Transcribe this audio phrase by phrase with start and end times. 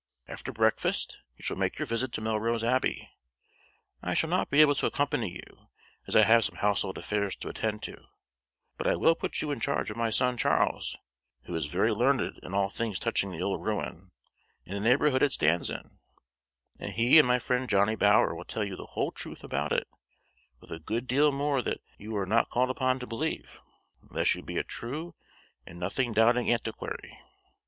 [0.27, 3.07] After breakfast you shall make your visit to Melrose Abbey;
[4.01, 5.67] I shall not be able to accompany you,
[6.07, 8.05] as I have some household affairs to attend to,
[8.79, 10.97] but I will put you in charge of my son Charles,
[11.43, 14.09] who is very learned in all things touching the old ruin
[14.65, 15.99] and the neighborhood it stands in,
[16.79, 19.87] and he and my friend Johnny Bower will tell you the whole truth about it,
[20.59, 23.59] with a good deal more that you are not called upon to believe
[24.09, 25.13] unless you be a true
[25.63, 27.19] and nothing doubting antiquary.